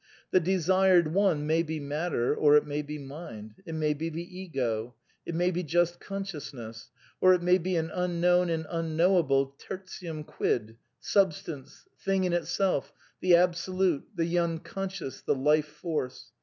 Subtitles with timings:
[0.31, 4.25] The desired One may be matter, or it may be mind; it may be the
[4.39, 4.95] Ego;
[5.27, 6.87] it may be just Con sciousness;
[7.21, 10.77] or it may be an unknown and unknowable tertium quid.
[10.99, 16.31] Substance, Thing in Itself, the Absolute, the Unconscious, the Life Force.